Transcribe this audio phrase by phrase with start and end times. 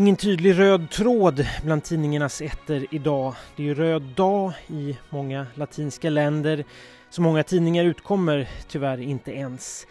[0.00, 3.34] Ingen tydlig röd tråd bland tidningarnas ettor idag.
[3.56, 6.64] Det är ju röd dag i många latinska länder.
[7.10, 9.86] Så många tidningar utkommer tyvärr inte ens.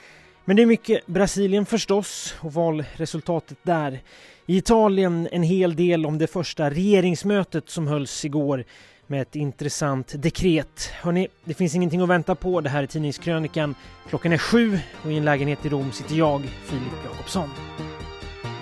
[0.46, 4.02] Men det är mycket Brasilien förstås och valresultatet där.
[4.46, 8.64] I Italien en hel del om det första regeringsmötet som hölls igår
[9.08, 10.92] med ett intressant dekret.
[11.02, 12.62] Hörrni, det finns ingenting att vänta på.
[12.62, 13.76] Det här är Tidningskrönikan.
[14.10, 17.50] Klockan är sju och i en lägenhet i Rom sitter jag, Filip Jakobsson.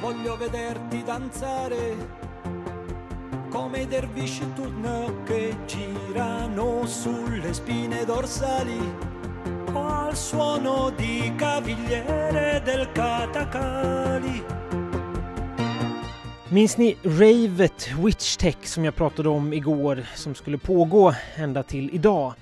[0.01, 1.95] Voglio vederti danzare
[3.49, 8.77] come i dervisci turno che girano sulle spine dorsali
[9.73, 14.43] al suono di cavigliere del katakali
[16.49, 22.33] Minns ni ravet Witchtech som jag pratade om igår som skulle pågå ända till idag?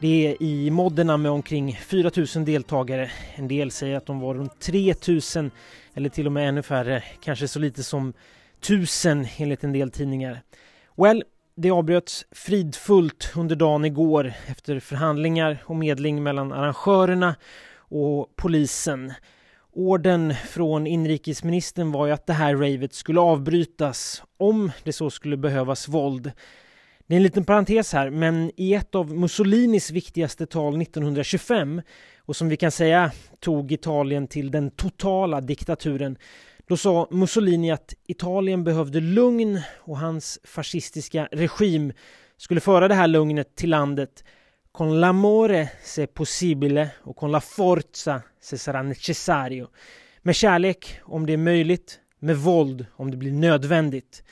[0.00, 3.10] Det är i modderna med omkring 4000 deltagare.
[3.34, 5.50] En del säger att de var runt 3000
[5.98, 8.12] eller till och med ännu färre, kanske så lite som
[8.60, 10.42] tusen, enligt en del tidningar.
[10.96, 17.34] Well, det avbröts fridfullt under dagen igår efter förhandlingar och medling mellan arrangörerna
[17.76, 19.12] och polisen.
[19.72, 25.36] Orden från inrikesministern var ju att det här ravet skulle avbrytas om det så skulle
[25.36, 26.32] behövas våld.
[27.08, 31.82] Det är en liten parentes här, men i ett av Mussolinis viktigaste tal 1925
[32.18, 36.18] och som vi kan säga tog Italien till den totala diktaturen
[36.66, 41.92] då sa Mussolini att Italien behövde lugn och hans fascistiska regim
[42.36, 44.24] skulle föra det här lugnet till landet
[44.72, 49.68] Con l'amore se possibile och con la forza se sarà necessario.
[50.22, 54.22] Med kärlek om det är möjligt, med våld om det blir nödvändigt.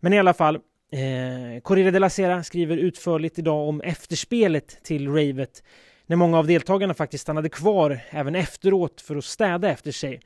[0.00, 0.58] Men i alla fall,
[0.92, 5.62] eh, Corriere della Sera skriver utförligt idag om efterspelet till ravet
[6.06, 10.20] när många av deltagarna faktiskt stannade kvar även efteråt för att städa efter sig.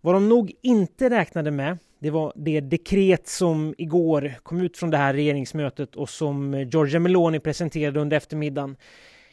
[0.00, 4.90] Vad de nog inte räknade med det var det dekret som igår kom ut från
[4.90, 8.76] det här regeringsmötet och som Giorgia Meloni presenterade under eftermiddagen.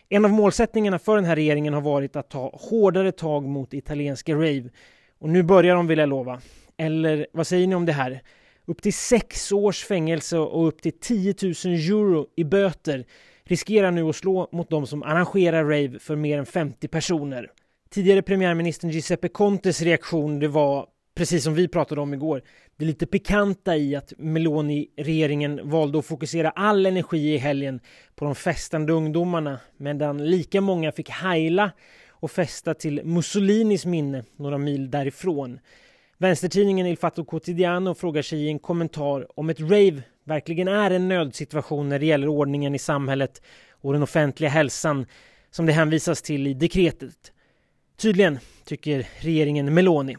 [0.10, 4.34] En av målsättningarna för den här regeringen har varit att ta hårdare tag mot italienska
[4.34, 4.70] rave.
[5.20, 6.42] Och nu börjar de vill jag lova.
[6.78, 8.22] Eller vad säger ni om det här?
[8.72, 13.06] Upp till sex års fängelse och upp till 10 000 euro i böter
[13.44, 17.52] riskerar nu att slå mot de som arrangerar rave för mer än 50 personer.
[17.90, 22.42] Tidigare premiärministern Giuseppe Contes reaktion det var precis som vi pratade om igår,
[22.78, 27.80] det lite pikanta i att Meloni-regeringen valde att fokusera all energi i helgen
[28.16, 31.72] på de festande ungdomarna medan lika många fick heila
[32.10, 35.60] och festa till Mussolinis minne några mil därifrån.
[36.22, 41.08] Vänstertidningen Il Fatto Quotidiano frågar sig i en kommentar om ett rave verkligen är en
[41.08, 45.06] nödsituation när det gäller ordningen i samhället och den offentliga hälsan
[45.52, 47.32] som det hänvisas till i dekretet.
[47.98, 50.18] Tydligen, tycker regeringen Meloni.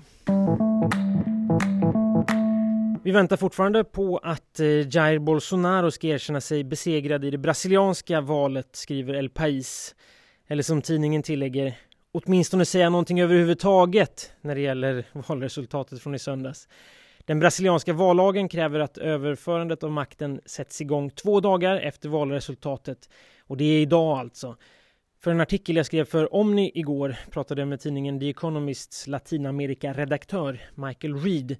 [3.05, 8.21] Vi väntar fortfarande på att eh, Jair Bolsonaro ska erkänna sig besegrad i det brasilianska
[8.21, 9.95] valet, skriver El País.
[10.49, 11.75] Eller som tidningen tillägger,
[12.13, 16.69] åtminstone säga någonting överhuvudtaget när det gäller valresultatet från i söndags.
[17.25, 23.09] Den brasilianska vallagen kräver att överförandet av makten sätts igång två dagar efter valresultatet.
[23.47, 24.57] Och det är idag alltså.
[25.21, 30.61] För en artikel jag skrev för Omni igår pratade jag med tidningen The Economists Latinamerika-redaktör
[30.75, 31.57] Michael Reed.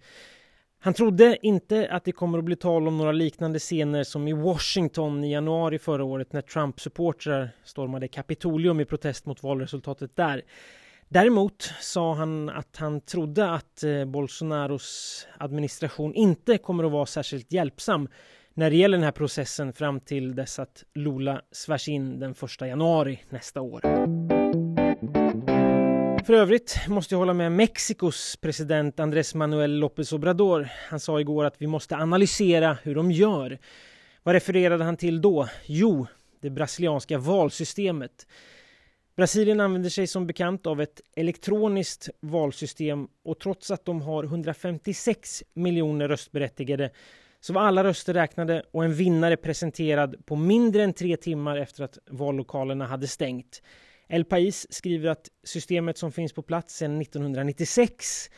[0.85, 4.33] Han trodde inte att det kommer att bli tal om några liknande scener som i
[4.33, 10.43] Washington i januari förra året när Trump-supportrar stormade Kapitolium i protest mot valresultatet där.
[11.09, 17.53] Däremot sa han att han trodde att eh, Bolsonaros administration inte kommer att vara särskilt
[17.53, 18.09] hjälpsam
[18.55, 22.61] när det gäller den här processen fram till dess att Lula svärs in den 1
[22.61, 24.32] januari nästa år.
[26.33, 30.69] För övrigt måste jag hålla med Mexikos president Andrés Manuel López Obrador.
[30.89, 33.59] Han sa igår att vi måste analysera hur de gör.
[34.23, 35.49] Vad refererade han till då?
[35.65, 36.07] Jo,
[36.41, 38.27] det brasilianska valsystemet.
[39.17, 45.43] Brasilien använder sig som bekant av ett elektroniskt valsystem och trots att de har 156
[45.55, 46.91] miljoner röstberättigade
[47.41, 51.85] så var alla röster räknade och en vinnare presenterad på mindre än tre timmar efter
[51.85, 53.63] att vallokalerna hade stängt.
[54.13, 58.31] El País skriver att systemet som finns på plats sedan 1996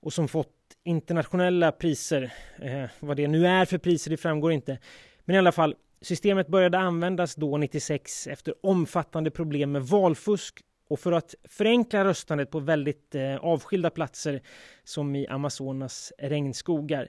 [0.00, 2.32] och som fått internationella priser,
[2.62, 4.78] eh, vad det nu är för priser det framgår inte,
[5.24, 11.00] men i alla fall systemet började användas då 96 efter omfattande problem med valfusk och
[11.00, 14.42] för att förenkla röstandet på väldigt eh, avskilda platser
[14.84, 17.08] som i Amazonas regnskogar.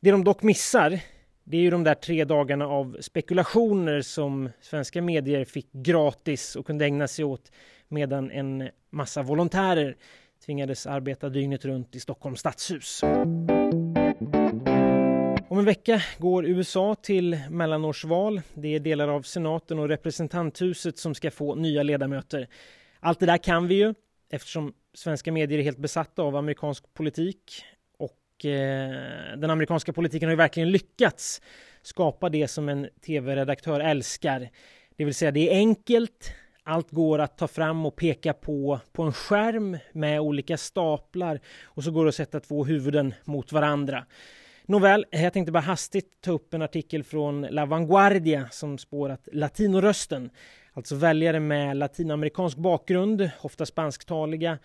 [0.00, 1.00] Det de dock missar
[1.44, 6.66] det är ju de där tre dagarna av spekulationer som svenska medier fick gratis och
[6.66, 7.52] kunde ägna sig åt
[7.88, 9.96] medan en massa volontärer
[10.46, 13.02] tvingades arbeta dygnet runt i Stockholms stadshus.
[15.48, 18.40] Om en vecka går USA till mellanårsval.
[18.54, 22.48] Det är delar av senaten och representanthuset som ska få nya ledamöter.
[23.00, 23.94] Allt det där kan vi ju
[24.30, 27.64] eftersom svenska medier är helt besatta av amerikansk politik
[28.42, 31.42] och eh, den amerikanska politiken har ju verkligen lyckats
[31.82, 34.48] skapa det som en tv-redaktör älskar.
[34.96, 36.32] Det vill säga det är enkelt,
[36.64, 41.84] allt går att ta fram och peka på på en skärm med olika staplar och
[41.84, 44.06] så går det att sätta två huvuden mot varandra.
[44.66, 49.28] Nåväl, jag tänkte bara hastigt ta upp en artikel från La Vanguardia som spår att
[49.32, 50.30] latinorösten,
[50.72, 54.58] alltså väljare med latinamerikansk bakgrund, ofta spansktaliga,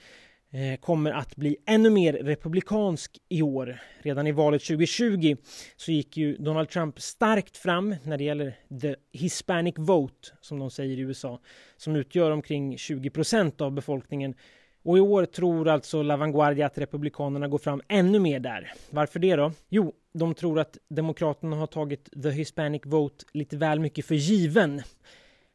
[0.52, 3.82] Eh, kommer att bli ännu mer republikansk i år.
[4.02, 5.36] Redan i valet 2020
[5.76, 10.72] så gick ju Donald Trump starkt fram när det gäller the Hispanic vote, som de
[10.72, 11.40] säger i USA,
[11.78, 14.36] som utgör omkring 20 procent av befolkningen
[14.84, 18.74] och i år tror alltså La Vanguardia att Republikanerna går fram ännu mer där.
[18.90, 19.52] Varför det då?
[19.70, 24.82] Jo, de tror att Demokraterna har tagit the Hispanic vote lite väl mycket för given.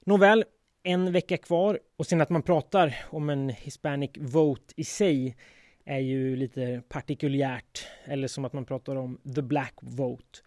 [0.06, 0.44] Nåväl,
[0.82, 5.36] en vecka kvar och sen att man pratar om en Hispanic vote i sig
[5.84, 10.38] är ju lite partikulärt eller som att man pratar om the black vote.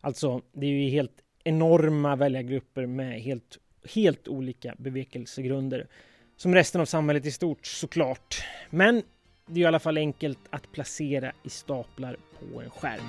[0.00, 3.58] Alltså, det är ju helt enorma väljargrupper med helt,
[3.94, 5.86] helt olika bevekelsegrunder
[6.36, 8.44] som resten av samhället i stort såklart.
[8.70, 9.02] Men
[9.46, 13.00] det är i alla fall enkelt att placera i staplar på en skärm.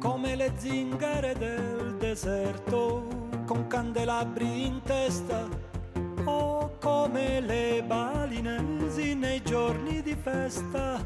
[0.00, 3.02] Come le zingare del deserto
[3.46, 5.48] con candelabri in testa
[6.24, 11.00] o come le balinesi nei giorni di festa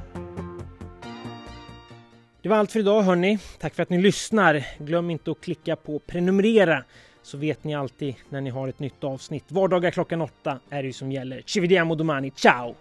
[2.45, 3.39] det var allt för idag hörni.
[3.59, 4.67] Tack för att ni lyssnar.
[4.79, 6.85] Glöm inte att klicka på prenumerera
[7.23, 9.45] så vet ni alltid när ni har ett nytt avsnitt.
[9.49, 11.43] Vardagar klockan åtta är det ju som gäller.
[11.47, 12.75] Ci vediamo domani, ciao!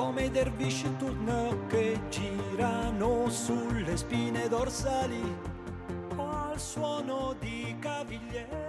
[0.00, 5.20] Come i dervisci turno che girano sulle spine dorsali
[6.16, 8.59] al suono di cavigliere.